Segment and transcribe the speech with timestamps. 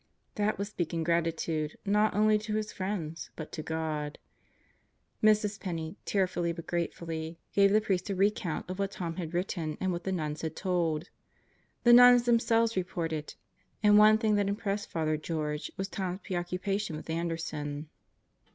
[0.33, 4.17] That was speaking gratitude not only to his friends, but to God.
[5.23, 5.59] Mrs.
[5.59, 9.91] Penney, tearfully but gratefully, gave the priest a recount of what Tom had written and
[9.91, 11.11] what the nuns had told.
[11.83, 13.35] The nuns themselves reported;
[13.83, 17.87] and one thing that impressed Father George was Tom's preoccupation with Anderson.